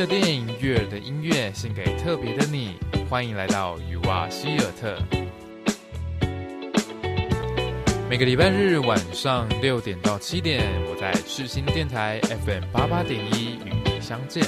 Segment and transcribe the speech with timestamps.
[0.00, 2.78] 的电影，悦耳的音乐，献给特别的你。
[3.06, 4.98] 欢迎来到雨蛙希尔特。
[8.08, 14.42] 每个礼拜日晚上六点到七点，我在赤心电台 FM 八八点一与你相见。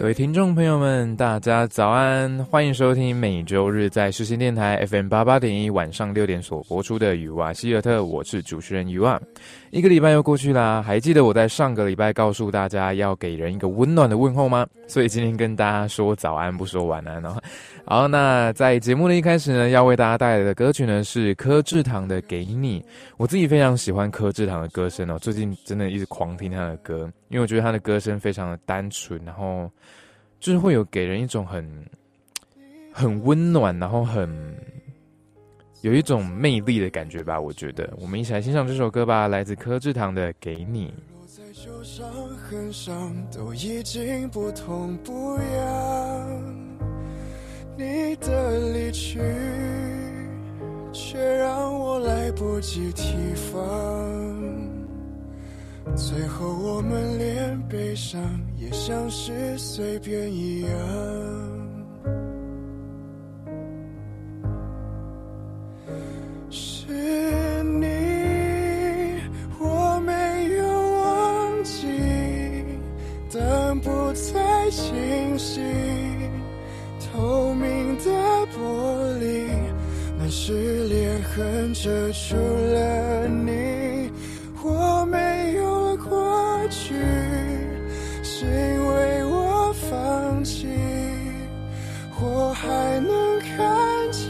[0.00, 2.42] 各位听众朋友们，大家早安！
[2.46, 9.20] 欢迎收听每周日在世新电台 FM 八八点一晚上六点所播出的《雨瓦希尔特》，我是主持人雨瓦。
[9.70, 14.66] 一个礼拜又过去啦，还记得我在上个礼拜告诉大家要给人一个温暖的问候吗？
[14.88, 17.40] 所以今天跟大家说早安，不说晚安哦。
[17.84, 22.80] 好，那在节目的一开始呢，要为大家带来的歌曲呢是柯志堂的《给你》。
[23.16, 29.70] 我自己非常喜欢柯志堂的歌声哦，最近真的一直狂听他的歌，因为我觉得他的歌声非常的单纯，然后
[30.40, 31.64] 就是会有给人一种很
[32.92, 34.28] 很温暖，然后很
[35.82, 37.40] 有一种魅力的感觉吧。
[37.40, 40.88] 我觉得，我们一起来欣赏这首歌吧，来自柯志堂的《给你》。
[41.26, 42.06] 在受伤、
[42.48, 46.56] 很伤，都已经不痛不痒
[47.76, 49.20] 你的离去，
[50.92, 53.58] 却让我来不及提防。
[55.96, 58.20] 最后，我们连悲伤
[58.58, 61.69] 也像是随便一样。
[81.30, 84.10] 是裂痕，遮住了你。
[84.62, 86.94] 我没有了过去，
[88.22, 90.66] 是因为我放弃。
[92.22, 92.68] 我还
[93.00, 94.28] 能看见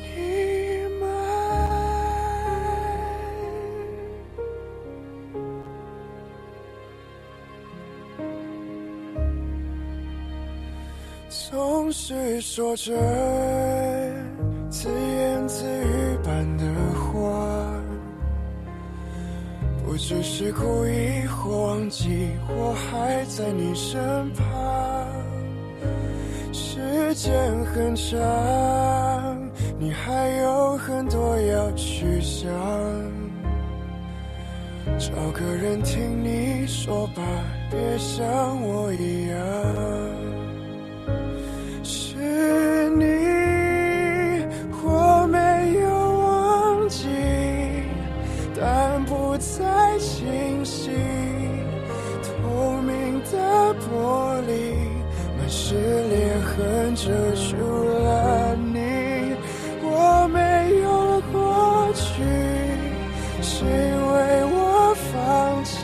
[0.00, 1.06] 你吗。
[11.28, 12.94] 总是说着
[20.06, 23.98] 只是故意或忘记，我还在你身
[24.34, 24.44] 旁。
[26.52, 27.32] 时间
[27.64, 28.20] 很长，
[29.78, 32.52] 你还有很多要去想，
[34.98, 37.22] 找个人听你说吧，
[37.70, 40.03] 别像我一样。
[56.56, 57.56] 恨遮住
[57.98, 59.34] 了你，
[59.82, 60.38] 我没
[60.82, 62.22] 有了过去，
[63.42, 65.74] 谁为我放弃，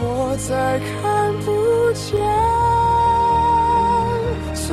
[0.00, 1.46] 我再看不
[1.94, 2.06] 见
[4.54, 4.68] 昨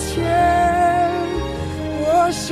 [0.00, 0.10] 天。
[2.02, 2.48] 我想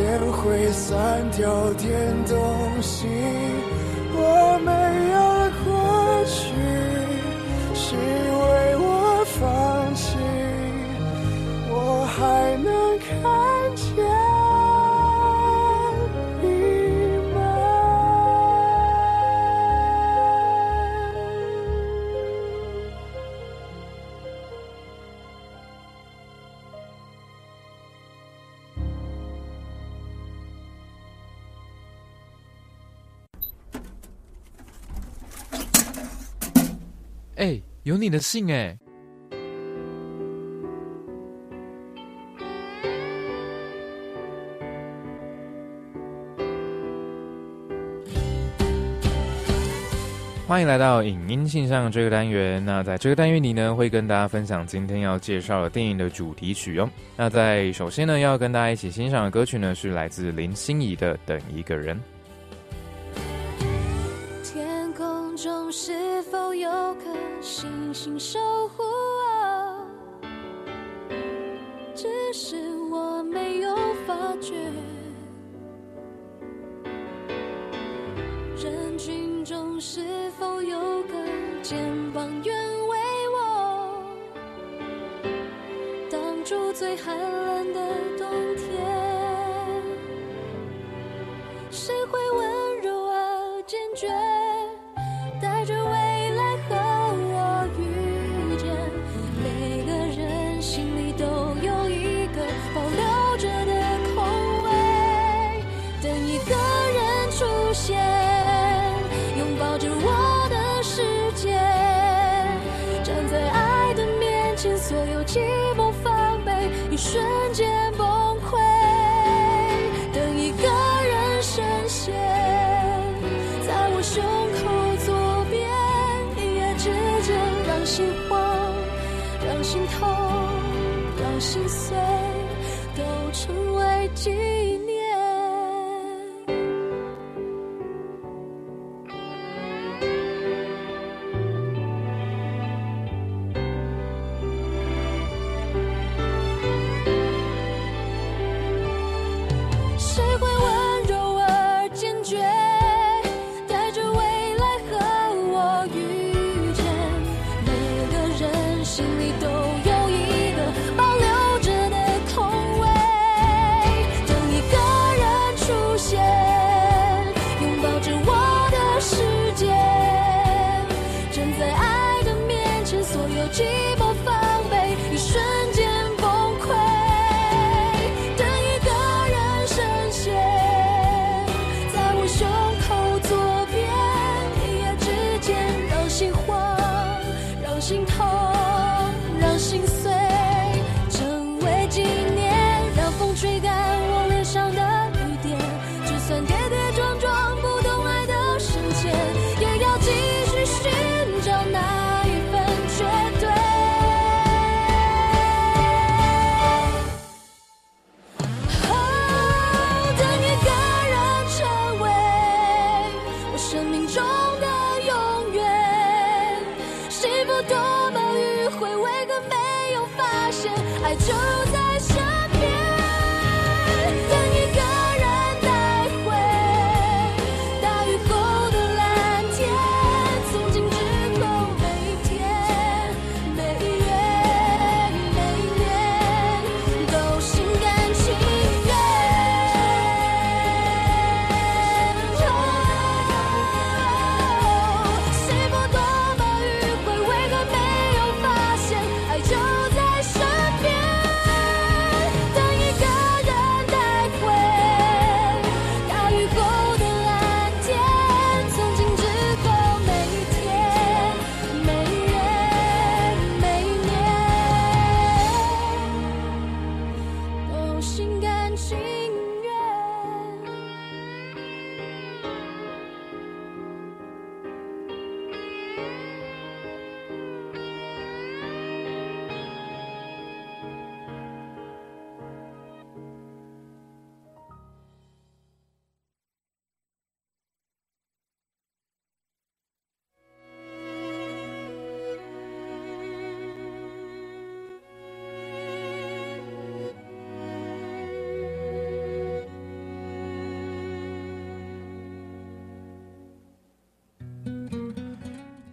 [0.00, 2.36] 天会散掉点东
[2.82, 3.06] 西，
[38.00, 38.76] 你的信哎！
[50.48, 52.64] 欢迎来到影音信上这个单元。
[52.64, 56.90] 那在这个单元里呢，会跟大家分享今天要介绍的电影的主题曲哦。
[57.16, 61.96] 那在首先呢，要跟大家一起欣赏的歌曲呢，是来自林心怡的《等一个人》。
[66.22, 68.38] 是否有颗星星守
[68.76, 69.86] 护我，
[71.94, 72.56] 只是
[72.92, 73.74] 我没有
[74.06, 74.52] 发觉。
[78.54, 81.14] 人群中是否有个？
[81.62, 81.78] 肩
[82.12, 82.54] 膀愿
[82.88, 82.98] 为
[83.32, 84.04] 我
[86.10, 87.80] 挡住最寒冷的
[88.18, 88.68] 冬天。
[91.70, 92.49] 谁会问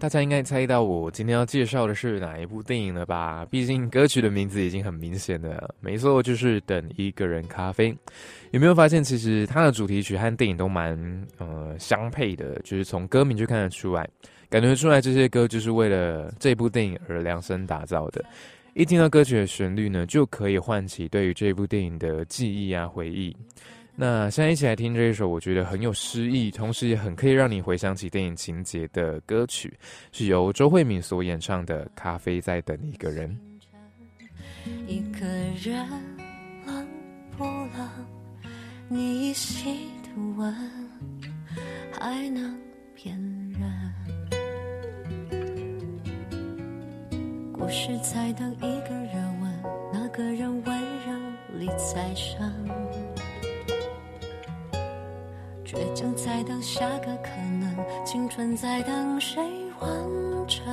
[0.08, 3.46] 大家应该猜到我今天要介绍的是哪一部电影了吧？
[3.52, 7.92] 毕竟歌曲的名字已经很明显了，没错，就是《等一个人咖啡》。
[8.52, 10.98] 有没有发现，其实它的主题曲和电影都蛮
[11.40, 14.08] 呃相配的，就是从歌名就看得出来，
[14.50, 18.24] 感觉出来这些歌就是为了这部电影而量身打造的。
[18.76, 23.36] 一听到歌曲的旋律呢，就可以唤起对于这部电影的记忆啊回忆。
[24.00, 29.76] 那现在一起来听这一首，我觉得很有诗意，同时也很可以让你回想起电影情节的歌曲，
[30.12, 33.28] 是由周慧敏所演唱的《咖啡在等一个人》。
[34.86, 35.26] 一个
[35.60, 35.84] 人
[36.68, 36.88] 冷
[37.36, 37.90] 不冷？
[38.88, 40.54] 你依稀的吻
[41.92, 42.56] 还能
[42.94, 43.18] 骗
[43.52, 43.94] 人？
[47.52, 49.52] 故事在等一个人吻，
[49.92, 52.54] 那个人温柔里再生。
[55.68, 59.44] 倔强在等下个可能，青春在等谁
[59.82, 59.90] 完
[60.48, 60.66] 成？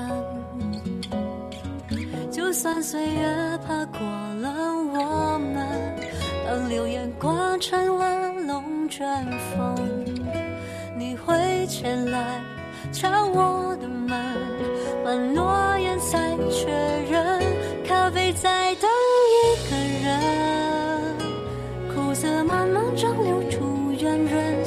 [2.31, 4.55] 就算岁月爬过了
[4.93, 5.67] 我们，
[6.47, 9.05] 当流言刮成了龙卷
[9.57, 9.75] 风，
[10.97, 12.41] 你会前来
[12.93, 14.17] 敲我的门，
[15.05, 16.71] 把诺言再确
[17.11, 17.43] 认，
[17.85, 18.89] 咖啡在等
[19.35, 21.19] 一个人，
[21.93, 24.64] 苦涩慢慢蒸馏出圆润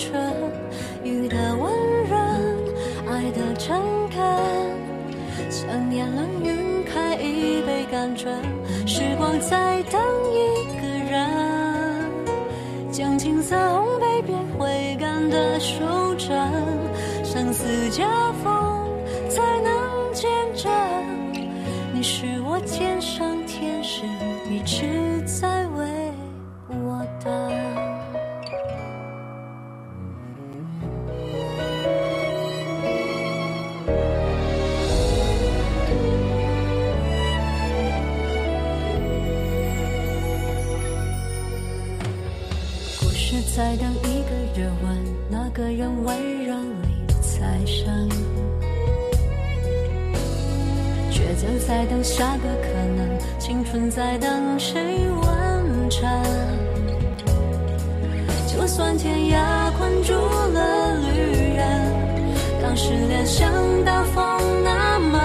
[0.00, 0.32] 香醇，
[1.04, 1.70] 雨的温
[2.08, 2.18] 润，
[3.06, 3.78] 爱的诚
[4.08, 4.18] 恳，
[5.50, 8.34] 想念了晕开一杯甘醇，
[8.86, 10.00] 时光在等
[10.32, 12.10] 一个人，
[12.90, 15.84] 将青涩烘焙变回甘的手
[16.16, 16.50] 掌，
[17.22, 18.06] 生死交
[18.42, 18.88] 锋
[19.28, 20.72] 才能见证，
[21.92, 24.06] 你是我天上天使，
[24.50, 24.86] 一直
[25.26, 25.86] 在为
[26.68, 27.79] 我等。
[43.56, 44.96] 在等一个热吻，
[45.28, 48.10] 那个人温柔里才上瘾。
[51.10, 54.80] 倔强在等下个可能，青春在等谁
[55.10, 56.08] 完成。
[58.46, 61.92] 就算天涯困住了旅人，
[62.62, 63.52] 当失恋像
[63.84, 65.18] 大风那么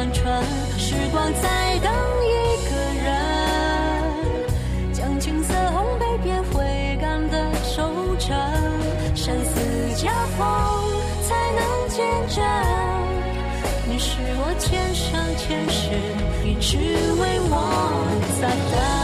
[0.00, 0.24] 单纯，
[0.78, 1.92] 时光在等
[2.24, 2.32] 一
[2.70, 3.12] 个人，
[4.94, 8.34] 将青涩烘焙变回甘的收成，
[9.14, 9.60] 生死
[10.02, 10.46] 交锋
[11.20, 12.02] 才能见
[12.34, 12.42] 证，
[13.90, 15.90] 你是我前生前世，
[16.48, 16.78] 一直
[17.20, 17.54] 为我
[18.40, 18.99] 在等。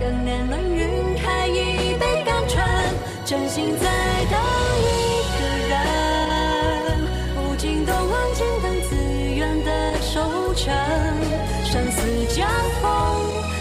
[0.00, 2.64] 想念能晕开一杯甘醇，
[3.22, 3.84] 真心在
[4.30, 4.40] 等
[4.80, 4.88] 一
[5.36, 5.76] 个人，
[7.36, 8.96] 无尽都安静等自
[9.36, 10.74] 愿的收成，
[11.66, 12.00] 生死
[12.34, 12.46] 交
[12.80, 12.88] 锋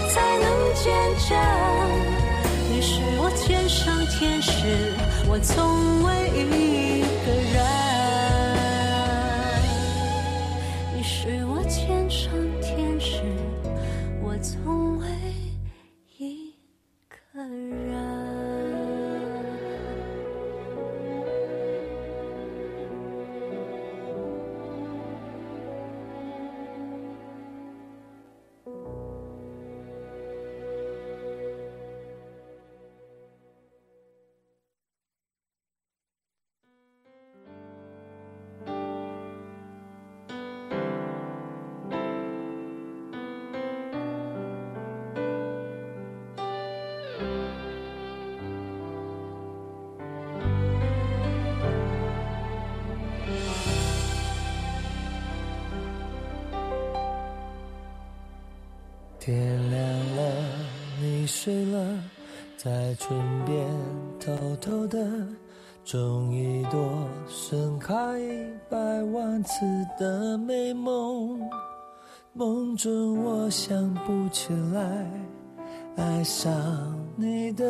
[0.07, 0.95] 才能见
[1.27, 1.37] 证。
[2.71, 4.93] 你是我天上天使，
[5.27, 7.88] 我从未一个人。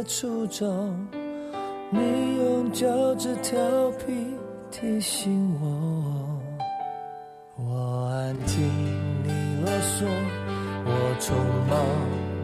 [0.09, 1.07] 你的初衷，
[1.91, 1.99] 你
[2.37, 3.59] 用脚趾调
[3.91, 4.25] 皮
[4.71, 5.67] 提醒我。
[7.57, 8.65] 我安听
[9.23, 9.29] 你
[9.61, 10.07] 啰嗦，
[10.85, 10.89] 我
[11.19, 11.37] 宠
[11.69, 11.75] 冒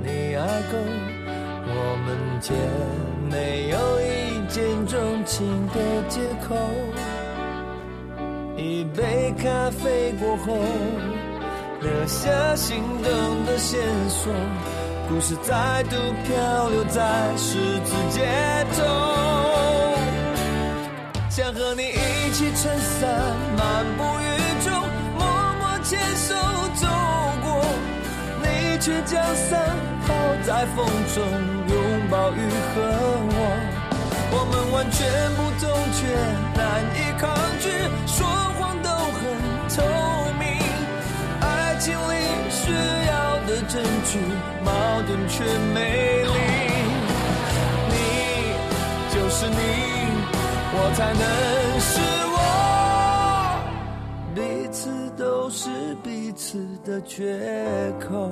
[0.03, 0.77] 你爱狗，
[1.67, 2.07] 我们
[2.39, 2.55] 间
[3.31, 4.05] 没有一
[4.47, 6.55] 见钟情的借口。
[8.55, 10.53] 一杯咖啡过后，
[11.81, 14.31] 留下心动的线索，
[15.07, 15.95] 故事再度
[16.25, 17.01] 漂流在
[17.37, 18.25] 十字街
[18.75, 18.83] 头。
[21.29, 23.07] 想和你一起撑伞
[23.57, 24.25] 漫步雨
[24.63, 24.73] 中，
[25.17, 25.27] 默
[25.59, 26.33] 默牵手
[26.75, 26.87] 走
[27.43, 27.47] 过，
[28.41, 28.45] 你
[28.79, 29.75] 却将伞
[30.07, 31.23] 抛在风中，
[31.67, 31.75] 拥
[32.09, 32.39] 抱雨
[32.73, 32.81] 和
[33.29, 33.37] 我。
[34.31, 35.99] 我们完全不同，却
[36.57, 36.61] 难
[36.95, 37.23] 以抗
[37.61, 37.69] 拒，
[38.07, 38.25] 说
[43.67, 44.19] 证据，
[44.63, 44.71] 矛
[45.07, 45.43] 盾却
[45.73, 46.29] 美丽。
[47.89, 47.95] 你
[49.13, 49.55] 就是你，
[50.73, 51.23] 我才能
[51.79, 51.99] 是
[52.31, 52.35] 我。
[54.35, 54.39] 彼
[54.71, 55.69] 此都是
[56.03, 58.29] 彼此的缺口。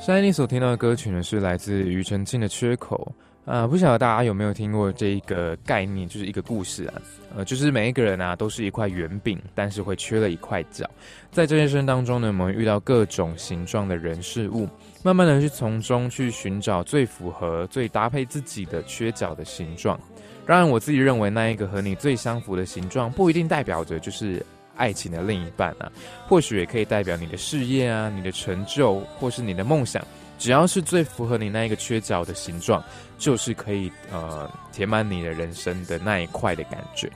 [0.00, 3.12] 现在你所听到的歌曲呢，是来自庾澄庆的《缺口》
[3.44, 6.94] 啊、不晓得大家有没有听过这一个概念，就是一个故事啊，
[7.36, 10.88] 呃，就是每一个人啊都是一块圆饼，但是会缺了一块角。
[11.32, 14.68] 在这一生当中呢，我们会遇到各种形状的人事物，
[15.02, 19.98] 慢慢的去从中去寻找最符合、最搭配自己的缺角的形状。
[20.46, 24.44] 当然，我自己认为那一个和你最相符的形状，不一定代表着就是
[24.76, 25.90] 爱情的另一半啊，
[26.28, 30.00] 或许也可以代表你的事业啊、你的成就，或是你的梦想。
[30.42, 32.82] 只要是最符合你那一个缺角的形状，
[33.16, 37.08] 就是可以呃填满你的人生的那一块的感觉。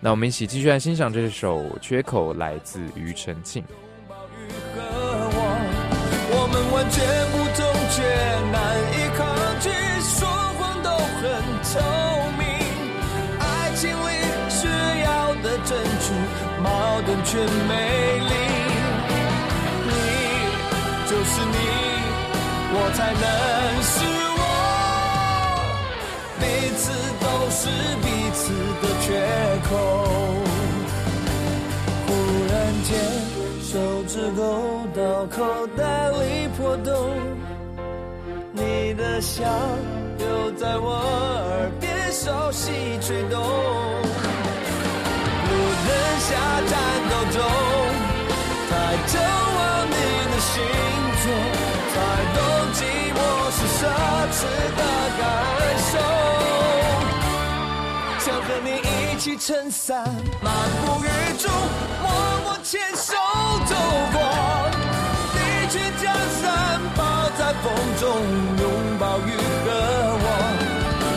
[0.00, 3.62] 那我们一起继续来欣赏这首《缺口》，来自庾澄庆。
[4.74, 5.38] 和我，
[6.32, 7.60] 我们完全不同，
[7.92, 8.00] 却
[8.48, 8.56] 难
[8.88, 9.20] 以抗
[9.60, 9.68] 拒，
[10.00, 10.24] 说
[10.56, 10.88] 谎都
[11.20, 11.22] 很
[11.68, 11.76] 透
[12.38, 12.42] 明。
[13.38, 13.44] 爱
[13.76, 14.08] 情里
[14.48, 14.64] 需
[15.04, 16.08] 要的证据，
[16.62, 17.36] 矛盾却
[17.68, 18.31] 美
[22.74, 23.24] 我才能
[23.82, 23.94] 是
[24.38, 24.40] 我。
[26.40, 26.42] 彼
[26.76, 26.82] 此
[27.20, 27.60] 都是
[28.02, 28.40] 彼此
[28.80, 29.06] 的缺
[29.68, 29.70] 口。
[32.06, 32.08] 忽
[32.50, 32.52] 然
[32.84, 32.90] 间，
[33.62, 33.70] 手
[34.08, 34.40] 指勾
[34.94, 35.36] 到口
[35.76, 36.90] 袋里破洞，
[38.52, 39.42] 你的笑
[40.18, 43.40] 又在我耳边熟悉吹动。
[45.48, 45.50] 路
[45.86, 45.88] 灯
[46.20, 46.30] 下
[46.68, 46.70] 颤
[47.10, 47.36] 抖中，
[48.68, 48.72] 抬
[49.08, 49.12] 头
[49.56, 49.90] 望你
[50.30, 50.52] 的心，
[52.34, 52.38] 懂
[52.74, 52.80] 寂
[53.14, 53.18] 寞
[53.52, 53.80] 是奢
[54.32, 54.40] 侈
[54.76, 54.80] 的
[55.18, 55.20] 感
[55.90, 55.92] 受。
[58.18, 60.04] 想和你一起撑伞，
[60.40, 60.52] 漫
[60.84, 61.06] 步雨
[61.38, 61.50] 中，
[62.02, 62.04] 默
[62.44, 63.14] 默牵手
[63.66, 63.72] 走
[64.12, 64.16] 过。
[65.34, 65.36] 你
[65.68, 66.04] 却将
[66.40, 66.42] 伞
[66.96, 67.00] 抱
[67.38, 67.64] 在风
[68.00, 68.02] 中，
[68.58, 68.64] 拥
[68.98, 69.30] 抱雨
[69.64, 69.66] 和
[70.22, 70.26] 我。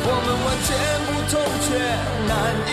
[0.07, 0.69] 我们完全
[1.05, 1.33] 不同，
[1.65, 1.67] 却
[2.27, 2.33] 难
[2.69, 2.71] 以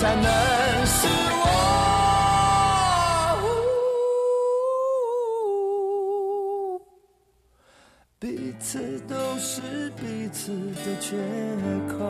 [0.00, 0.24] 才能
[0.86, 1.40] 是我。
[8.18, 10.52] 彼此都是彼此
[10.86, 11.18] 的缺
[11.86, 12.00] 口。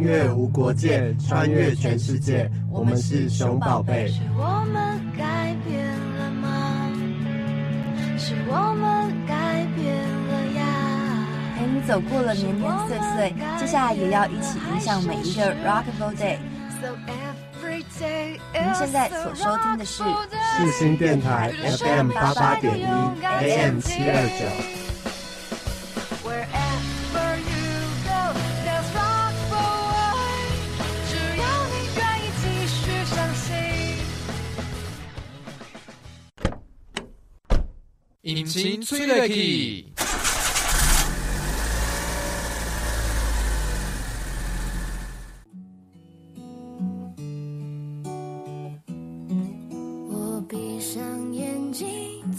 [0.00, 4.08] 音乐无国界，穿越全世界，我们是熊宝贝。
[4.08, 5.86] 是我们改变
[6.16, 6.90] 了吗？
[8.16, 9.94] 是我们改变
[10.26, 10.64] 了呀。
[11.58, 16.38] 陪你走过了年年岁岁，接下来也要一起迎向每一个 Rockable Day。
[18.54, 22.84] 您现在所收听的是四新电台 FM 八八点一
[23.22, 24.79] AM 七二九。
[38.30, 39.89] 引擎催泪器。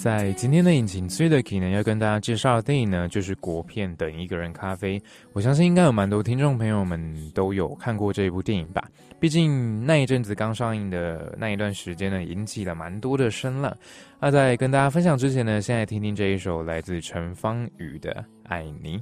[0.02, 4.98] 在今天的引擎 t h r e e Key 呢，要跟大家介绍的电影呢，就是国片《等一个人咖啡》。
[5.32, 8.84] 我相信应该有蛮多听众朋友们都有看过这一部电影吧。
[9.20, 13.78] 毕竟那一阵子刚上映的那一段时间呢，引起了蛮多的声浪。
[14.20, 18.12] 那在跟大家分享之前呢，先来听听这一首来自陈芳宇的
[18.50, 18.98] 《爱你》。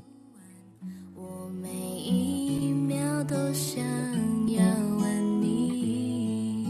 [1.16, 3.82] 我每一秒都想
[4.50, 4.62] 要
[4.98, 6.68] 吻你，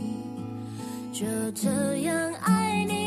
[1.12, 1.68] 就这
[2.02, 2.99] 样爱你，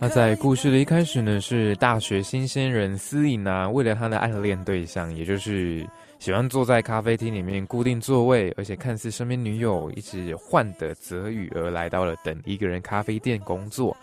[0.00, 5.86] 那在故事的一开始呢，是大学新鲜人思颖啊，为了他的暗恋对象，也就是
[6.18, 13.96] 喜欢坐在咖啡厅里面固定座位，而且看似身边女友一直换的泽宇，而来到了等一个人咖啡店工作。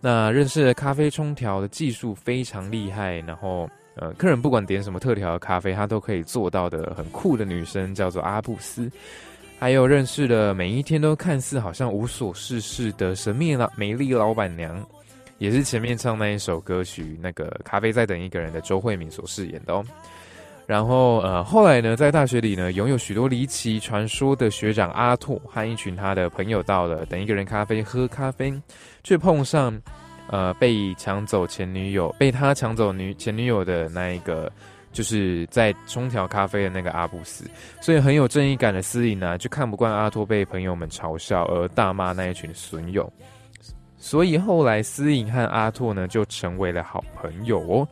[0.00, 8.90] 那认识了咖啡冲调的技术非常厉害，然后呃，客人不管点什么特调的咖啡，他都可以做到的很酷的女生，叫做阿布斯。
[9.64, 14.78] 还有认识了每一天都看似好像无所事事的神秘老美丽老板娘，
[15.38, 19.82] 也是前面唱那一首歌曲那个咖啡在等一个人的周慧敏所饰演的哦。
[20.66, 28.52] 然后呃，后来呢，在大学里呢，拥有许多离奇传说的学长阿拓和一群他的朋友到了等一个人咖啡喝咖啡，
[29.02, 29.80] 却碰上
[30.28, 34.52] 呃被抢走前女友被他抢走女前女友的那一个。
[34.94, 37.44] 就是在冲调咖啡的那个阿布斯，
[37.82, 43.12] 所以很有正义感的司仪呢，就看不惯阿托被朋友们嘲笑而大骂那一群损友，
[43.98, 47.86] 所以后来思颖和阿拓呢就成为了好朋友哦。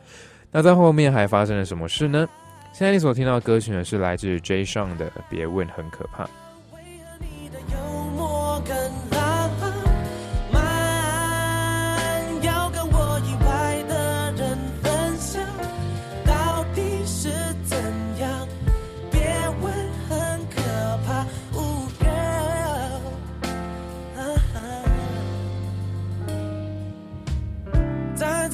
[0.49, 2.27] 那在后面还发生了什么事呢？
[2.71, 4.65] 现在你所听到的歌曲呢是来自 J.
[4.65, 6.23] s h a n 的《别问很可怕》。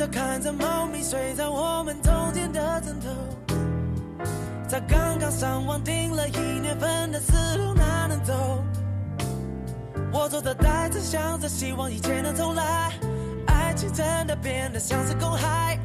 [0.07, 3.09] 看着猫咪睡在我们中间的枕头，
[4.67, 8.63] 才刚刚上网订了一年份的思路哪能走？
[10.11, 12.91] 我坐着呆着想着，希望一切能重来，
[13.47, 15.78] 爱情真的变得像是公害，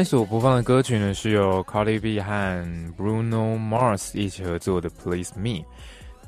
[0.00, 2.32] 一首播放的歌曲呢，是由 Cardi B 和
[2.96, 5.60] Bruno Mars 一起合作的《Please Me》。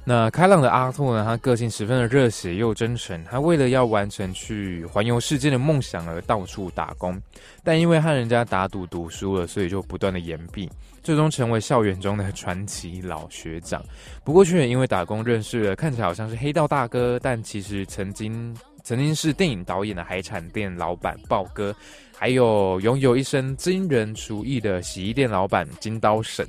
[0.05, 3.25] 那开朗的阿拓呢，他个性十分的热血又真诚。
[3.25, 7.19] 他为了要完成去环游世界的梦想而到处打工，
[7.65, 10.71] 但因为和人家打赌赌输了，所以就不断的延毕，
[11.03, 13.83] 最终成为校园中的传奇老学长。
[14.23, 21.75] 不过却也因为打工认识了看起来好像是黑道大哥，但其实曾经曾经是电影导演的海产店老板豹哥。
[22.23, 26.47] 还有拥有一身惊人厨艺的洗衣店老板金刀神。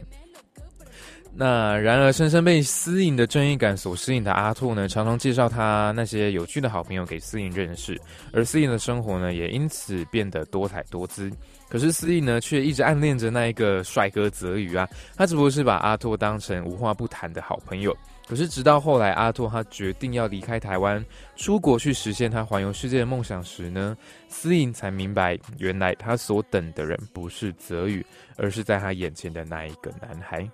[1.33, 7.99] 那然而，深深被思颖的正义感所吸引的阿拓呢，常常介绍他那些有趣的好朋友给思颖认识，
[8.31, 11.31] 而思颖的生活呢，也因此变得多彩多姿。
[11.67, 17.97] 可是思颖呢，却一直暗恋着那一个帅哥泽宇啊，他只不过是把阿拓当成无话不谈的好朋友。
[18.33, 23.95] 可是直到后来，阿拓他决定要离开台湾，出国去实现他环游世界的梦想时呢，
[24.27, 28.03] 思颖才明白，原来他所等的人不是泽宇，
[28.35, 30.49] 而是在他眼前的那一个男孩。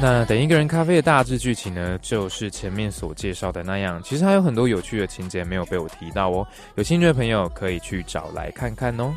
[0.00, 4.02] 那等一个人咖啡的大致剧情呢，就是前面所介绍的那样。
[4.02, 9.14] 其实还有很多有趣的情节没有被我提到哦，有兴趣的朋友可以去找来看看哦。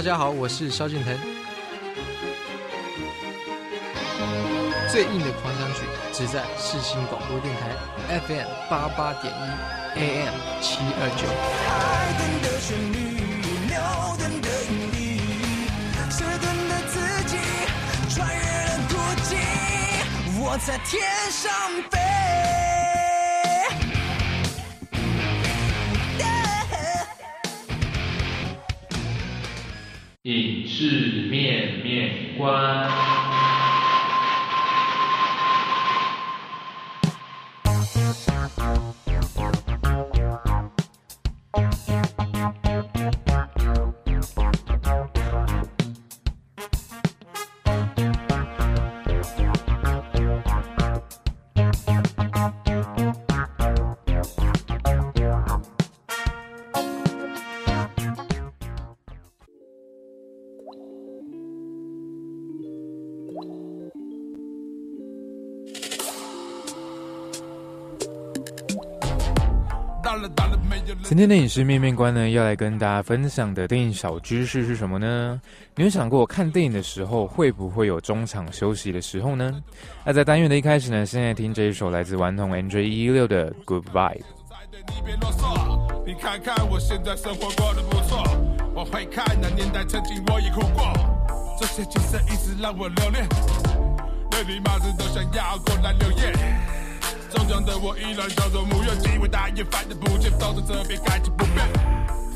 [0.00, 1.14] 大家好，我是萧敬腾。
[4.90, 7.68] 最硬的狂想曲只在世新广播电台
[8.26, 10.32] FM 八八点一 AM
[10.62, 11.26] 七二九。
[20.40, 21.52] 我在天上
[21.90, 22.89] 飞。
[30.30, 33.29] 影视面面观。
[71.20, 75.38] 天的影视面面观呢，要来跟大家分享的电影小知识是什么呢？
[75.76, 79.62] 你有想过看电影的时候会不会有中场休息的时候呢？
[80.02, 84.22] 那在单元的一开始呢，现在听这一首来自顽童 NJ 一六的 Good Vibe。
[86.06, 88.24] 你，看看我现在生活过得不错。
[88.74, 90.90] 往回看那年代，曾经我也哭过，
[91.60, 93.28] 这些景色一直让我留恋，
[94.30, 96.79] 连你妈子都想要过来留言。
[97.30, 101.66] 中奖的我依然笑着无怨，机会大也反正不见，走到这边感情不变。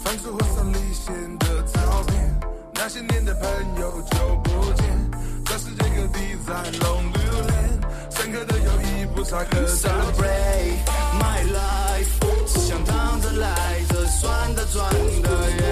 [0.02, 2.40] 翻出我手里写的照片，
[2.74, 3.48] 那些年的朋
[3.80, 5.10] 友就不见，
[5.44, 7.80] 这世界各地在弄留恋，
[8.10, 9.90] 深刻的友谊不再可再见。
[9.90, 10.78] Celebrate
[11.18, 12.12] my life，
[12.46, 15.64] 只想躺着来，这算的赚的耶。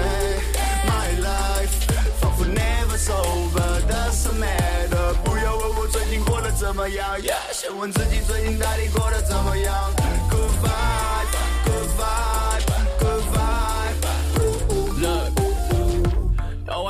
[0.84, 1.74] My life，
[2.20, 5.14] 仿佛 never sober doesn't matter。
[5.24, 9.94] 不要问我最近过得怎么样，yeah，想问自己最近到底过得怎么样
[10.28, 12.31] ？Goodbye，goodbye。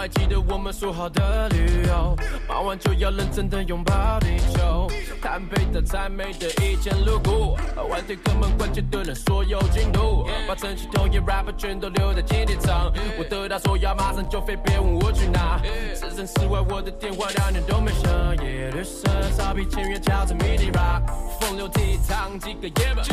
[0.02, 2.16] 还记得我们说好的旅游，
[2.48, 4.90] 傍晚就要认真的拥抱地球。
[5.22, 7.56] 台北的再美的一见路过，
[7.88, 12.92] 晚点哥们关键的人所有进度，把陈启同业 rapper 全都留在经典场。
[13.16, 15.62] 我得到说要马上就飞，别问我去哪。
[15.94, 18.36] 置身事外，我的电话两年都没响。
[18.44, 21.02] 夜绿色草皮签约敲着 mini rock，
[21.40, 23.04] 风流倜傥几个爷们，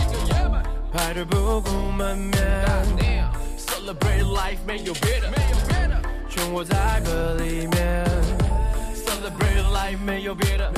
[0.92, 2.34] 派对不顾门面。
[3.60, 5.30] Celebrate life 没有别的，
[6.40, 8.06] 生活在歌里面。
[9.06, 10.72] Celebrate life 没有别的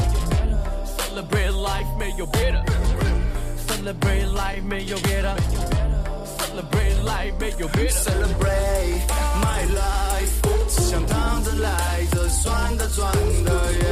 [0.97, 2.65] ，Celebrate life 没有别的
[3.67, 5.37] ，Celebrate life 没有别的
[6.39, 7.91] ，Celebrate life 没有别的。
[7.91, 9.05] Celebrate
[9.39, 10.33] my life，
[10.67, 13.11] 只想躺着来着，算的赚
[13.45, 13.85] 的耶。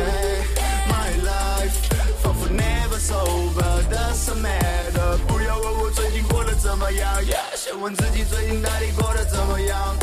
[0.90, 1.78] My life，
[2.24, 5.18] 仿佛 never sober doesn't matter。
[5.28, 7.08] 不要问我最近过得怎么样
[7.56, 9.96] 先问自己最近到底过得怎么样。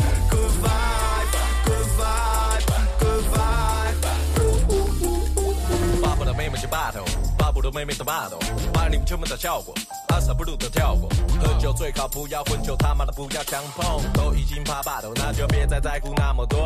[6.67, 7.16] 巴不
[7.67, 9.75] 得妹妹去 battle，巴不得妹妹的 battle，把你们全部的效果，
[10.09, 11.09] 阿萨不鲁的跳过。
[11.41, 14.03] 喝酒最好不要混酒，他妈的不要强碰。
[14.13, 16.59] 都已经怕 battle，那就别再在乎那么多。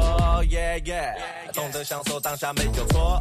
[0.45, 1.15] Yeah yeah，
[1.53, 3.19] 懂得享受当下没有错。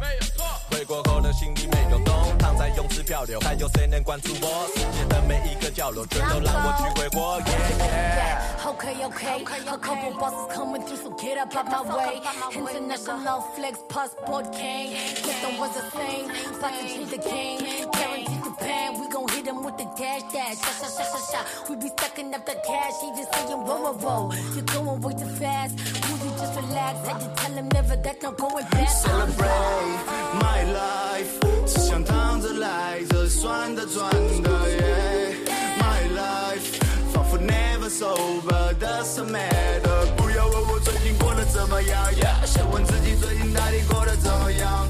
[0.70, 4.68] 回过后的心里没有洞，躺在泳池漂流，还有谁能关注我？
[4.74, 7.40] 世界的每一个角落，全都让我去挥霍。
[7.40, 8.40] Yeah yeah。
[8.62, 9.42] Okay, okay.
[9.66, 12.20] A couple bosses coming through, so get up out my way.
[12.52, 14.96] International flex passport cane.
[15.16, 16.30] System was the same.
[16.56, 17.69] About to change the game.
[17.97, 18.99] Guaranteed to pan.
[18.99, 20.57] We gon' hit him with the dash dash.
[20.57, 21.45] Shot, shot, shot, shot, shot.
[21.69, 22.95] We be stacking up the cash.
[23.01, 24.25] He just saying roll, roll, roll.
[24.53, 25.73] You're going way too fast.
[26.05, 26.93] Woozy, just relax.
[27.07, 28.89] Had to tell him never that no going back.
[28.89, 29.97] Celebrate
[30.43, 31.33] my life，
[31.65, 34.09] 只想躺着来着，算的赚
[34.43, 35.35] 的耶。
[35.79, 36.79] My life，
[37.13, 40.05] 仿佛 never sober doesn't matter。
[40.17, 44.87] 不要问我最近过得怎么样，yeah, 先问自己最近到底过得怎么样。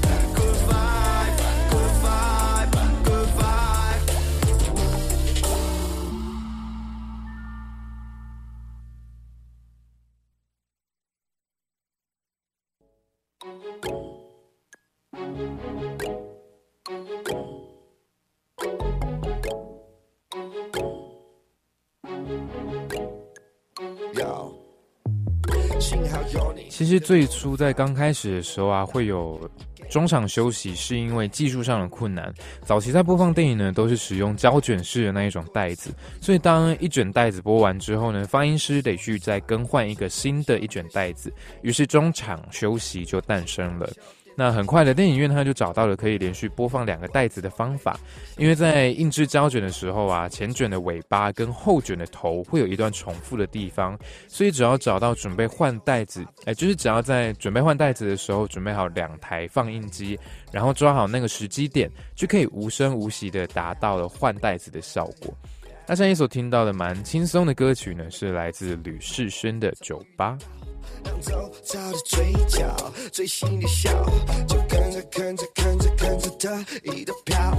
[26.69, 29.39] 其实最初在刚开始的时候啊，会有
[29.89, 32.33] 中场休息，是因为技术上的困难。
[32.65, 41.31] 早期在播放电影呢，都是使用胶卷式的那一种袋子，所以当一卷袋子播完之后呢，发音师得去再更换一个新的一卷袋子，
[41.61, 43.87] 于是中场休息就诞生了。
[44.35, 47.99] 那很快的，电影院它就找到了可以连续播放两个袋子的方法，
[48.37, 60.17] 因为在印制胶卷的时候啊，前卷的尾巴跟后卷的头会有一段重复的地方，所以只要找到准备换袋子，哎，就是只要在准备换袋子的时候，准备好两台放映机，
[60.51, 65.33] 然后抓好那个时机点，就可以无声无息的达到了换袋子的效果。
[65.87, 70.37] 那现在所听到的蛮轻松的歌曲呢，是来自吕世轩的《酒吧》。
[71.03, 72.75] 两周照的嘴角，
[73.11, 73.91] 最心的笑，
[74.47, 77.57] 就跟着跟着跟着跟着得意的飘。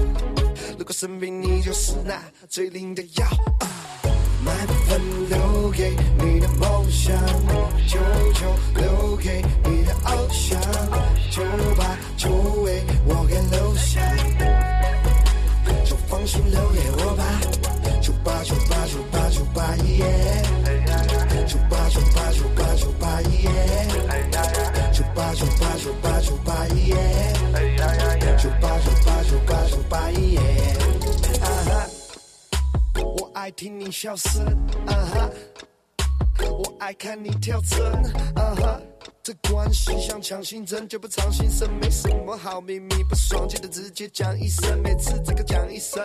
[0.78, 3.26] 如果生病，你就是那最灵的药。
[3.60, 3.68] 啊
[4.44, 7.16] 买部分留给你的梦想，
[7.86, 8.00] 九
[8.34, 10.60] 九留给你的偶像，
[11.30, 11.44] 就
[11.76, 12.28] 把就
[12.62, 14.00] 为我给留下，
[15.84, 17.40] 就放心留给我吧，
[18.00, 20.61] 九八九八九八九八耶。
[26.22, 27.32] 九八九八耶，
[28.38, 30.38] 九八九八九八九八耶。
[31.40, 31.86] 啊哈，
[33.02, 34.44] 我爱听你笑声，
[34.86, 35.30] 啊哈，
[36.48, 37.84] 我爱看你跳针，
[38.36, 38.80] 啊哈。
[39.24, 46.02] 这关系像强心针，就不藏心声，没什么好秘密不爽，记得直接讲一声，每次这个讲一声，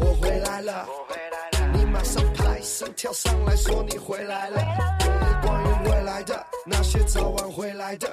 [0.00, 0.86] 我回来了，
[1.72, 5.15] 你马上拍身跳上来说你回来了。
[6.06, 8.08] 来的那些早晚会来的，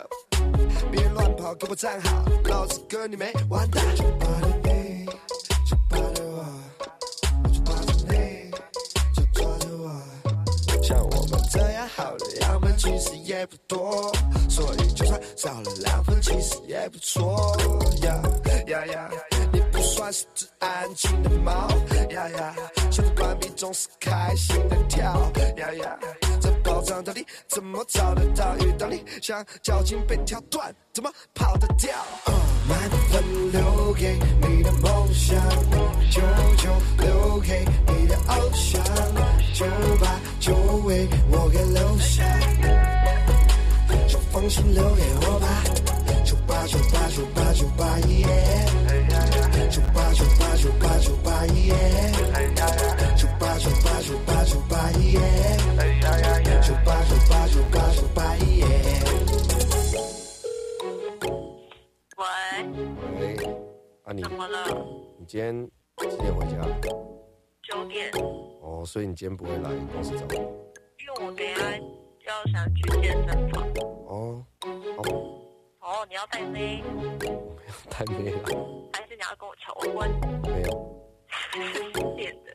[0.91, 3.79] 别乱跑，给我站好，老子跟你没完的。
[3.95, 4.25] 就把
[4.63, 5.05] 你，
[5.69, 6.43] 就把着我，
[7.53, 8.49] 就抓着你，
[9.13, 10.81] 就抓着我。
[10.81, 14.11] 像我们这样好的样本其实也不多，
[14.49, 17.55] 所以就算少了两分，其实也不错。
[18.01, 18.19] 呀
[18.69, 19.11] 呀呀，
[19.53, 21.69] 你不算是只安静的猫。
[22.09, 22.55] 呀呀，
[22.89, 25.31] 小的关闭总是开心的跳。
[25.57, 25.99] 呀呀，
[26.83, 28.55] 找，到底怎么找得到？
[28.57, 31.91] 遇到你像脚筋被挑断，怎么跑得掉
[32.67, 32.77] 满
[33.09, 35.35] 分留给你的梦想，
[36.11, 36.21] 九
[36.57, 36.69] 九
[36.99, 38.83] 留给你的偶像，
[39.53, 39.65] 九
[39.99, 40.55] 八九
[40.85, 42.23] 为我给留下，
[44.07, 45.63] 就放心留给我吧。
[46.25, 48.65] 九八九八九八九八一耶，
[49.69, 52.11] 九八九八九八九八一耶，
[53.15, 55.52] 九八九八九八九八一耶。
[64.21, 64.29] 道。
[65.17, 65.69] 你今天
[66.09, 66.57] 几点回家？
[67.63, 68.11] 九点。
[68.61, 70.33] 哦，所以你今天不会来公司找我？
[70.99, 71.61] 因为我等一下
[72.27, 73.67] 要想去健身房。
[74.07, 74.45] 哦，
[74.97, 75.03] 好。
[75.79, 76.83] 哦，你要带妹？
[76.85, 78.39] 我没有带妹啦。
[78.93, 80.09] 还是你要跟我求婚？
[80.43, 80.67] 没有。
[81.53, 82.47] 是点的。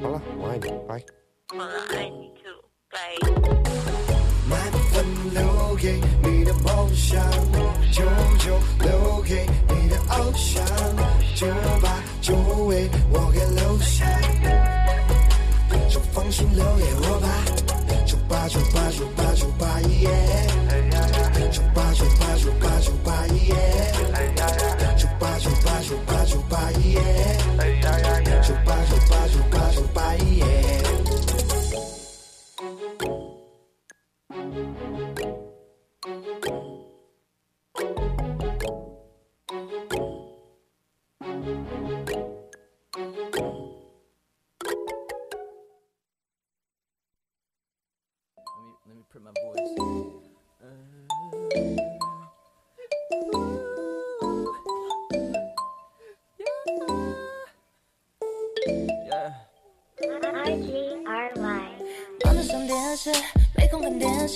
[0.00, 1.02] 好了，我爱你，拜。
[1.48, 2.58] 好了，爱你 too，
[2.90, 4.13] 拜。
[4.48, 4.60] 满
[4.92, 7.18] 分留给你的梦想，
[7.90, 8.02] 九
[8.38, 10.64] 九留给你的偶像，
[11.34, 11.46] 九
[11.80, 12.34] 八就
[12.66, 14.04] 为我给留下，
[15.88, 17.28] 就放心留给我吧，
[18.04, 20.10] 九八九八九八九八耶，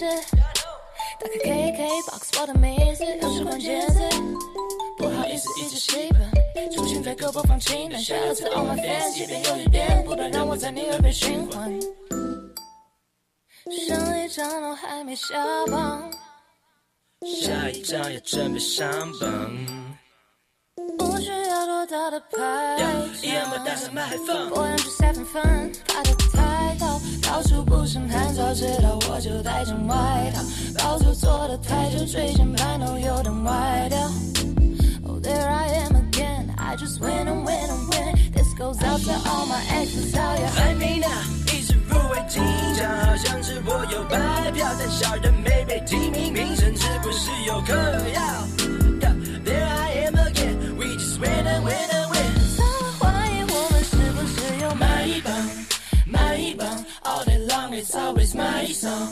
[0.06, 4.00] 打开 KKBOX，我的名字又是关键字。
[4.96, 6.08] 不好意思，一直戏
[6.54, 8.00] 本出现在歌播放清单。
[8.00, 11.80] 下了次 On My Fans，一遍又一遍，不断让我在你耳边循环。
[13.88, 15.34] 上一张都还没下
[15.66, 16.10] 榜，
[17.22, 18.88] 下一张也准备上
[19.18, 19.77] 榜。
[21.78, 22.76] 要多大的牌
[23.22, 24.50] 一样把大声麦放。
[24.50, 28.34] 我想去晒份饭，爬得太高，到处不胜寒。
[28.34, 30.42] 早知道我就带件外套，
[30.82, 33.98] 高速坐得太久，椎间盘都有点歪掉。
[35.06, 38.32] Oh there I am again, I just win and win and win.
[38.32, 41.06] This goes out to all my exes, how you 还没拿，
[41.54, 42.42] 一直入围金
[42.74, 48.22] 奖，好像是我有白票，但小人没被提名，名声是不是有嗑药
[57.98, 59.08] always my song,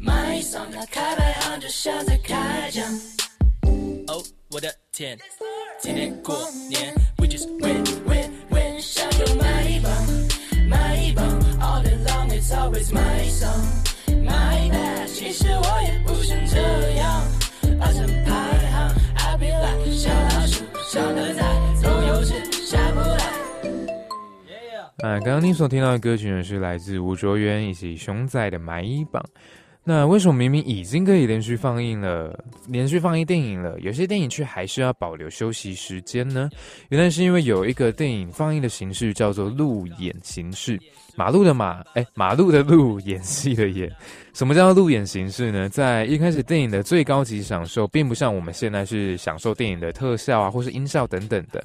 [0.00, 0.70] my song。
[0.74, 2.84] 打开排行就像在开奖。
[4.08, 5.16] 哦，我的天，
[5.80, 6.36] 今年过
[6.68, 8.80] 年，we just win win win。
[8.80, 9.92] 想要买一棒，
[10.68, 11.24] 买一棒
[11.60, 13.64] ，All day long it's always my song,
[14.08, 15.08] my bad。
[15.08, 17.22] 其实我也不想这样，
[17.78, 18.30] 把成排
[18.70, 21.42] 行，I be like 小老鼠，上得在，
[25.04, 29.22] 啊，刚刚您所听到的歌曲呢，是来自吴卓源以及熊仔的《买一榜》。
[29.84, 36.48] 那为什么明明已经可以连续放映了，连续放映电影了，有些电影却还是要保留休息时间呢？
[36.88, 40.80] 原来是因为有一个电影放映的形式叫做路演形式，
[41.16, 43.92] 马路的马，哎，马路的路，演戏的演。
[44.32, 45.68] 什么叫路演形式呢？
[45.68, 51.62] 在一开始电影的最高级享受，并不像我们现在是享受电影的特效啊，或是音效等等的。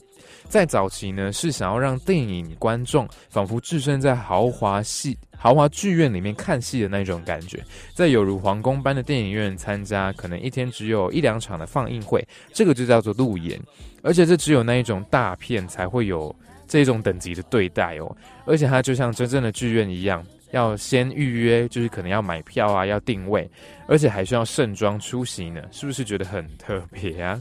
[0.49, 13.61] 在早期呢，是想要让电影观众仿佛置身在豪华戏、豪华剧院里面看戏的那种感觉，在有如皇宫般的电影院参加，可能一天只有一两场的放映会，这个就叫做路演，
[14.01, 16.35] 而且这只有那一种大片才会有
[16.67, 23.47] 这种等级的对待哦，而且它就像真正的剧院一样，要先预约，就是可能要买票啊，要定位，
[23.87, 27.39] 而且还需要盛装出席呢，是不是觉得很特别啊？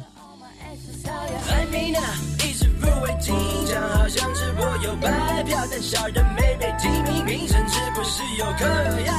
[1.46, 1.98] 还没拿，
[2.44, 3.34] 一直入围金
[3.66, 8.66] 奖，好像是我有白票，但小人没被提名，名声是不是有嗑
[9.00, 9.14] 药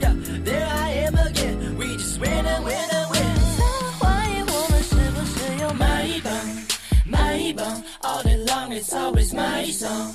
[0.00, 0.14] ？Yeah,
[0.44, 3.34] There I am again, we just win and win and win。
[3.56, 5.68] 怎么怀疑我们是不是有
[8.02, 10.12] ，All day long it's always my song,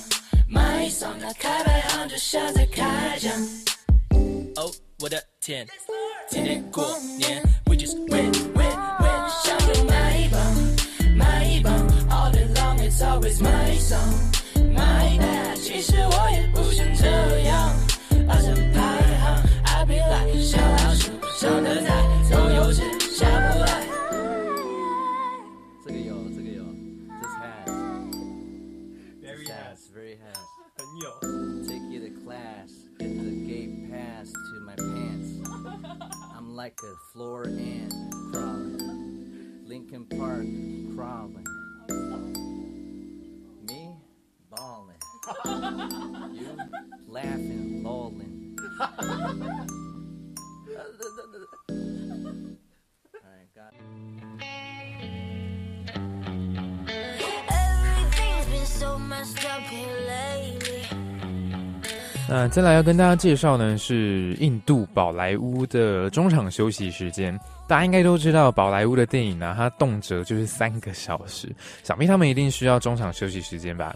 [0.48, 1.18] my song。
[1.20, 3.32] 打开排行就像在开奖。
[4.56, 5.66] 哦，我的天，
[6.30, 7.42] 今年过年
[12.91, 14.13] it's always my song,
[14.73, 15.55] my bad。
[15.57, 17.73] 其实我也不想这样，
[18.27, 22.81] 把成排行，I be like 小老鼠，上得菜，总有只
[23.15, 23.87] 下不来。
[25.85, 26.63] 这个有，这个有，
[27.21, 31.07] This has。Very has, very has，很有。
[31.67, 35.29] Take you to class, get the gate pass to my pants.
[36.35, 37.93] I'm like a floor ant
[38.31, 39.65] crawling.
[39.67, 40.47] Lincoln Park
[40.95, 41.45] crawling.
[45.22, 46.28] 哈哈哈哈哈哈，
[62.28, 67.38] 那接下来要跟大家介绍呢，是印度宝莱坞的中场休息时间。
[67.68, 71.54] 大家应该都知道宝莱坞的电影呢，它动辄就是三个小时，
[71.84, 73.94] 想必他们一定需要中场休息时间吧。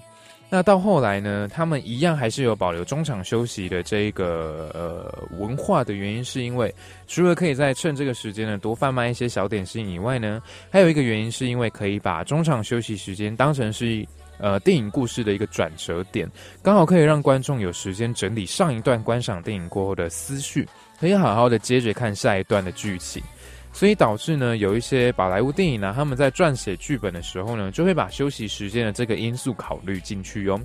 [0.49, 6.73] 那到后来呢，他们一样还是有保留中场休息的这一个呃文化的原因，是因为
[7.09, 10.41] 除了可以在趁这个时间呢多贩卖一些小点心以外呢，
[10.71, 14.07] 还有一个原因是因为可以把中场休息时间当成是
[14.39, 16.31] 呃电影故事的一个转折点，
[16.63, 20.67] 刚好可以让观众有时间整理上一段观赏电影过后的思绪，
[21.01, 23.21] 可以好好的接着看下一段的剧情。
[23.77, 30.59] 所以导致呢，有一些宝莱坞电影呢，他们在撰写剧本的时候呢，就会把休息时间的这个因素考虑进去哟。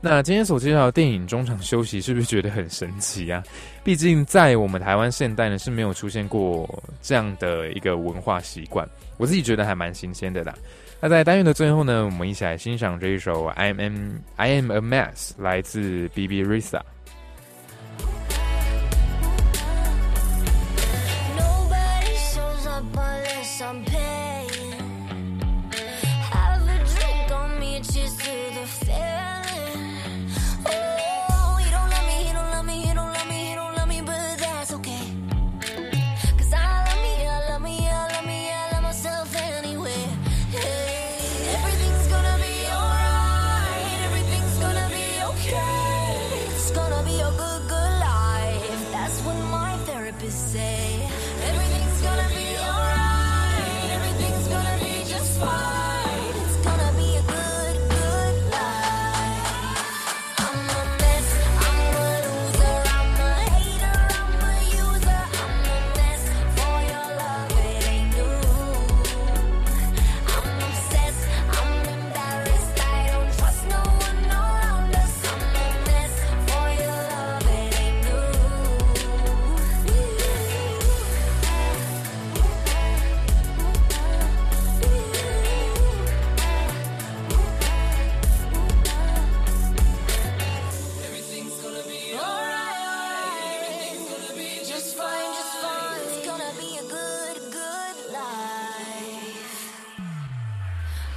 [0.00, 3.42] 那今天所介绍的电影中场休息，是不是觉得很神奇啊？
[3.82, 10.54] 毕竟在我们台湾现代呢，是没有出现过这样的一个文化习惯，我自己觉得还蛮新鲜的啦。
[11.00, 16.80] 那在单元的最后呢，我们一起来欣赏这一首《I Am I Am a Mess》，来自 B B Risa。
[23.60, 23.89] somebody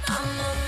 [0.06, 0.63] I'm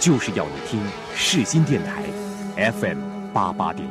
[0.00, 0.80] 就是要你听
[1.14, 2.02] 世新电台
[2.72, 2.98] FM
[3.34, 3.90] 八八点一。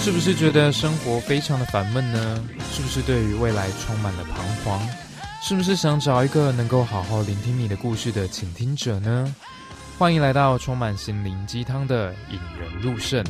[0.00, 2.44] 是不是觉得生活非常的烦闷呢？
[2.72, 4.80] 是不是对于未来充满了彷徨？
[5.40, 9.32] 是不是想找一个能够好好聆听你的故事的倾听者呢？
[9.96, 13.24] 欢迎来到充满心灵鸡汤的引人入胜。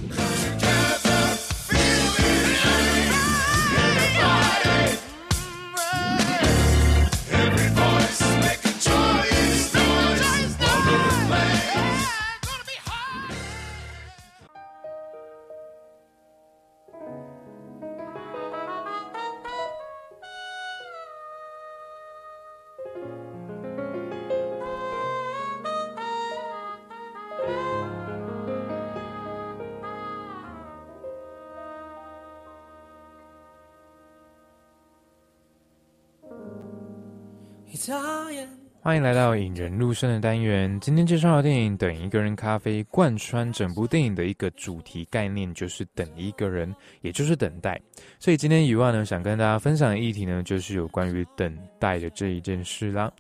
[38.89, 40.81] 欢迎来到引人入胜的单元。
[40.81, 47.79] 今天介绍的电影《等一个人咖啡》，贯穿整部电影的一个主题概念就是等一个人，也就是等待。
[48.19, 53.13] 所以今天以外呢，想跟大家分享的议题呢，就是有关于等待的这一件事啦。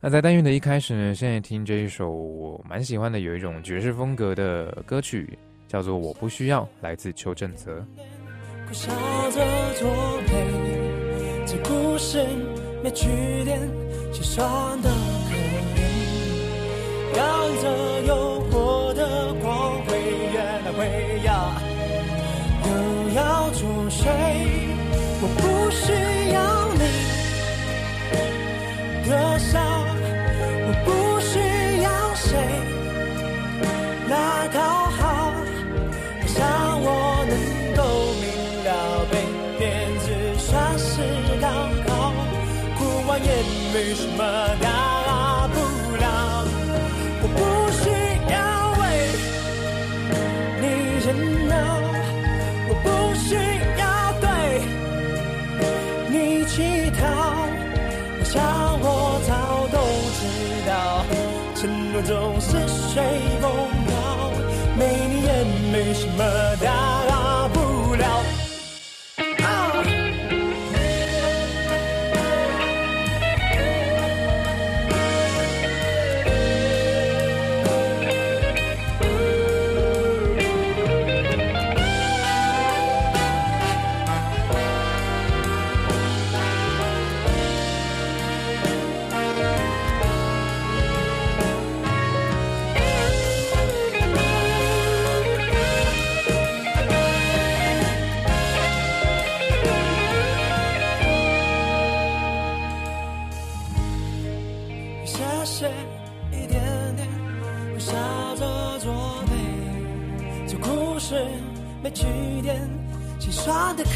[0.00, 7.84] 那在单元的一开始呢，现在听这一首我蛮喜欢的，有一种爵士风格的歌曲，叫做《我不需要》，来自邱正泽。
[12.82, 13.60] 没句点，
[14.12, 15.34] 心酸的可
[15.76, 17.20] 怜，摇
[17.62, 18.04] 曳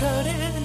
[0.05, 0.64] 酸的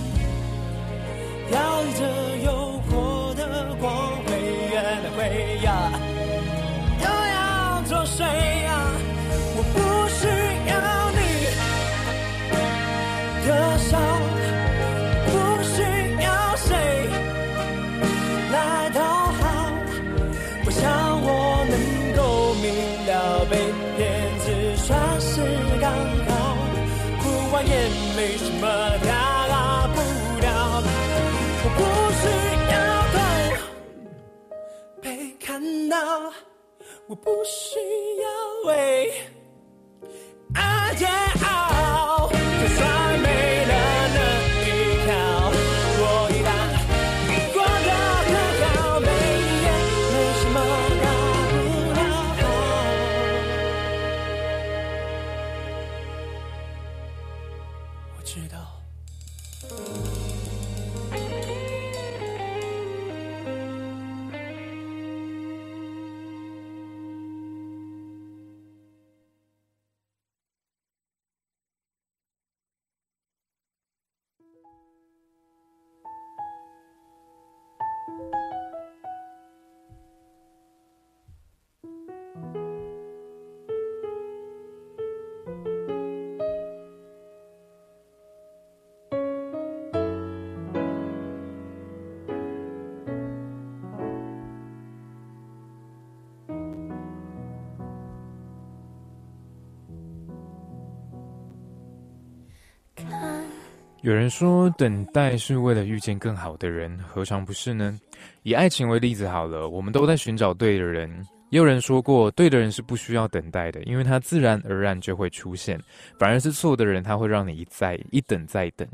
[104.02, 108.00] 有人说，等待是为了遇见更好的人，何尝不是呢？
[108.44, 111.10] 以爱情为例子好了，我们都在寻找对的人。
[111.50, 115.78] 也有人说过，对的人是不需要等待的，因为他自然而然就会出现；
[116.18, 118.88] 反而是错的人，他会让你一再一等再等。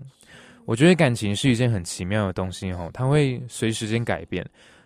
[0.66, 4.44] 我觉得感情是一件很奇妙的东西哦，它会随时间改变。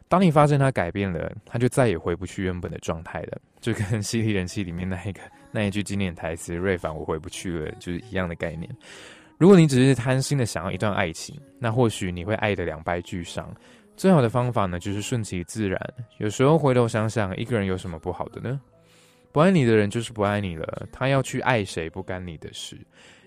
[0.09, 8.69] 当你发现它改变了，它就再也回不去原本的状态了，就跟《犀利人气》里面那一个那一句经典台词“瑞凡，我回不去了”就是一样的概念。
[9.39, 13.49] 如果你只是贪心的想要一段爱情，那或许你会爱得两败俱伤。
[13.95, 15.79] 最好的方法呢，就是顺其自然。
[16.17, 18.59] 有时候回头想想，一个人有什么不好的呢？
[19.31, 22.77] 不爱你的人就是不爱你了，他要去爱谁不干你的事。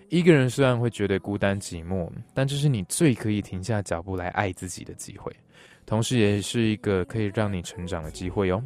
[0.09, 5.35] 一个人虽然会觉得孤单寂寞，但这是你最可以停下脚步来爱自己的机会，
[5.83, 8.63] 同时也是一个可以让你成长的机会哦。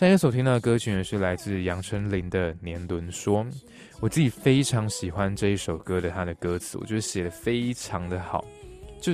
[0.00, 3.44] 现在所听到的歌曲呢，是来自杨丞琳的《年轮说》。
[4.00, 8.42] 我自己非常喜欢这一首歌的它的歌词，我觉得写的非常的好，
[8.98, 9.12] 就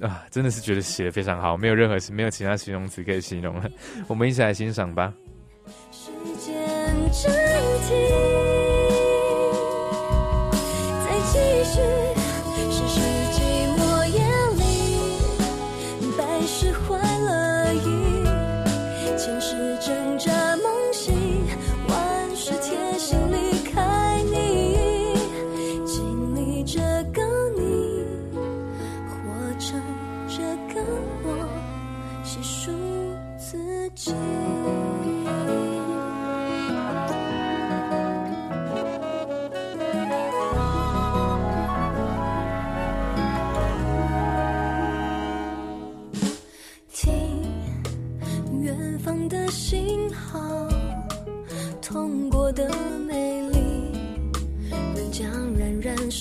[0.00, 3.70] 啊，真的是觉得写的非常好，没有任何没有其他形容词可以形容了。
[4.08, 5.14] 我们一起来欣赏吧。
[5.92, 6.52] 时间
[7.12, 7.32] 暂
[7.86, 8.33] 停，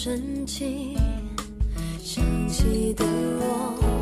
[0.04, 0.98] 冉冉升起。
[2.02, 3.93] 想起的我，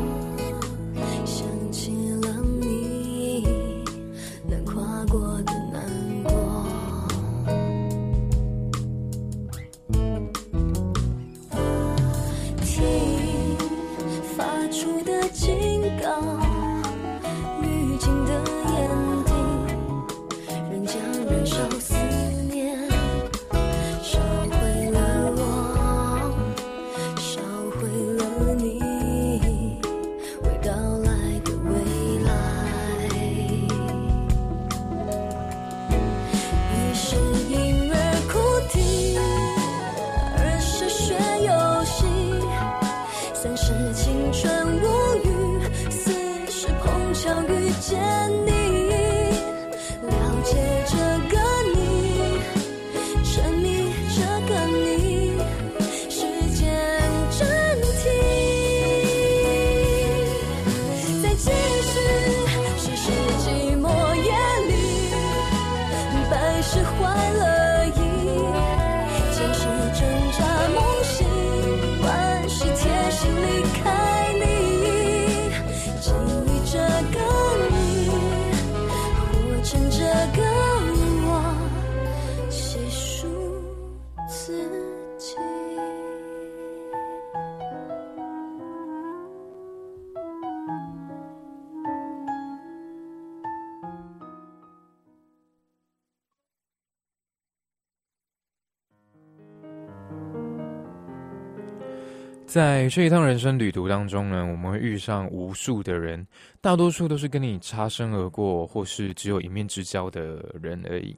[102.52, 106.26] 在这一趟人生旅途当中呢，我们会遇上无数的人，
[106.60, 111.16] 大多数都是跟你擦身而过，或是只有一面之交的人而已。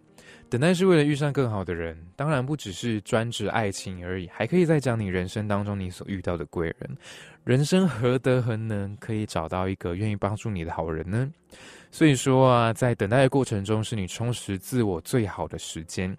[0.48, 6.96] 等待是为了遇上更好的人，当然不只是专指爱情而已，还可以再讲你人生当中你所遇到的贵人。
[7.42, 11.28] 人生何德何能，可以找到一个愿意帮助你的好人呢？
[11.90, 16.16] 所以说啊，在等待的过程中，是你充实自我最好的时间，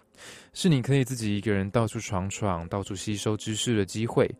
[0.52, 4.30] 是你可以自己一个人到处闯闯、到处吸收知识的机会。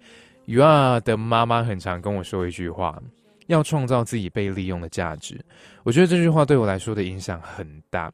[0.47, 3.01] 雨啊的妈妈很常跟我说一句话：
[3.47, 5.39] 要创造自己被利用的价值。
[5.83, 8.13] 我觉得这句话对我来说的影响很大。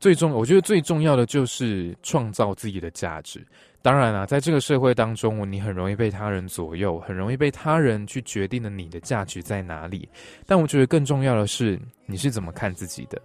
[0.00, 3.46] 最重，我觉得最重要的就是创造自己的价值。
[3.82, 10.08] 当然啊，在这个社会当中，你很容易被他人左右，很容易被他人去决定了你的价值在哪里。
[10.44, 13.20] 但我觉得更重要的是，你是怎么看自己的。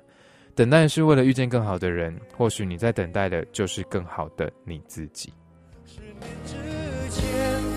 [0.53, 5.31] 等待是为了遇见更好的人，或许你在等待的就是更好的你自己。
[5.85, 6.13] 十年
[6.45, 6.55] 之
[7.09, 7.76] 前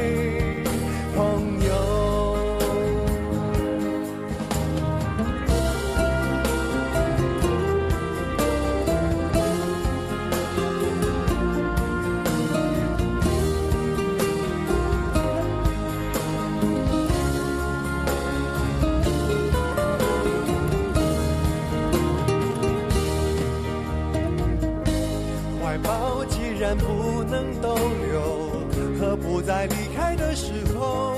[30.31, 31.11] 的时候，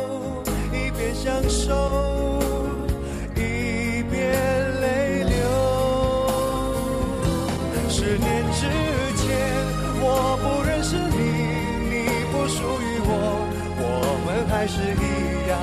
[0.71, 2.41] 一边享受，
[3.35, 4.33] 一边
[4.81, 5.37] 泪流。
[7.87, 8.65] 十年之
[9.21, 9.29] 前，
[10.01, 11.21] 我不认识你，
[11.93, 11.93] 你
[12.31, 13.13] 不属于我，
[13.77, 13.85] 我
[14.25, 15.61] 们还是一样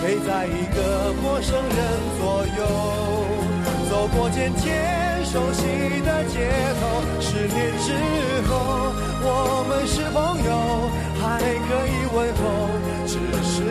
[0.00, 1.76] 陪在一个陌生人
[2.20, 2.62] 左右。
[3.90, 4.70] 走过渐渐
[5.24, 5.66] 熟悉
[6.06, 7.90] 的街头，十年之
[8.46, 8.54] 后，
[9.26, 10.48] 我们是朋友，
[11.20, 12.42] 还可以问候，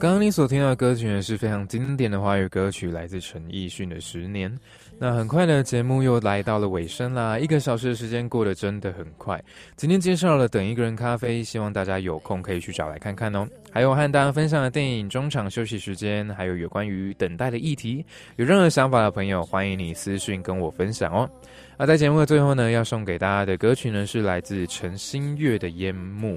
[0.00, 4.50] 刚刚你所听到的歌曲呢，是非常经典的华语歌曲，来自陈奕迅的《十年》。
[4.98, 9.42] 那很快的节目又来到了尾声啦，一个小时的时间过得真的很快。
[9.76, 13.46] 今天介绍了《等一个人咖啡》，希望大家有空可以去找来看看哦。
[13.72, 18.04] 还有和大家分享的电影《中场休息时间》，还有有关于等待的议题，
[18.36, 21.28] 有任何想法的朋友，欢迎你私讯跟我分享哦。
[21.76, 26.36] 那在节目的最后呢，要送给大家的歌曲呢，是来自陈星月的《烟幕》。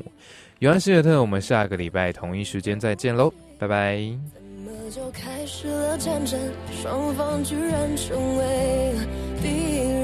[0.64, 3.98] 尤安希尔特，我们下个礼拜同一时间再见喽，拜拜。
[4.34, 6.40] 怎么就开始了战争？
[6.82, 8.96] 双方居然成为
[9.42, 9.50] 敌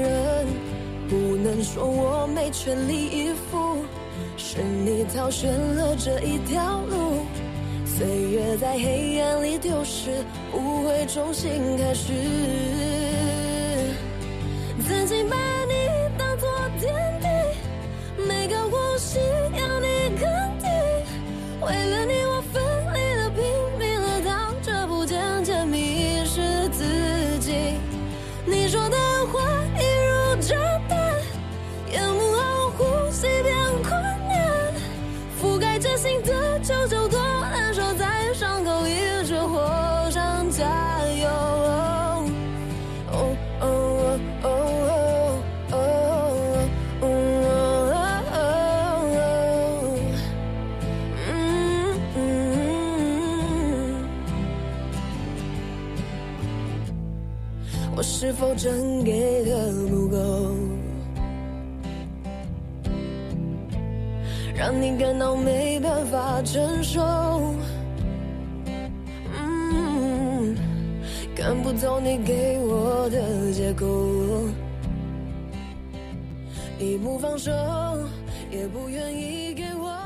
[0.02, 0.46] 人。
[1.08, 3.78] 不能说我没全力以赴，
[4.36, 7.24] 是你挑选了这一条路。
[7.86, 10.10] 岁月在黑暗里丢失，
[10.52, 12.12] 不会重新开始。
[14.86, 15.72] 曾经把你
[16.18, 16.46] 当作
[16.78, 17.28] 天地，
[18.28, 19.18] 每个呼吸
[58.20, 60.54] 是否真给的不够，
[64.54, 67.00] 让你感到没办法承受？
[69.40, 70.54] 嗯，
[71.34, 73.86] 看不透你给我的借口，
[76.78, 77.50] 你不放手，
[78.50, 79.99] 也不愿意给我。